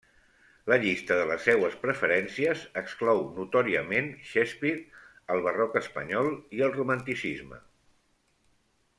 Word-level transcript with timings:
La 0.71 0.77
llista 0.83 1.15
de 1.17 1.25
les 1.31 1.43
seues 1.47 1.75
preferències 1.81 2.63
exclou 2.81 3.21
notòriament 3.35 4.09
Shakespeare, 4.29 5.03
el 5.35 5.43
barroc 5.49 5.77
espanyol 5.83 6.31
i 6.61 6.65
el 6.69 6.73
romanticisme. 6.79 7.61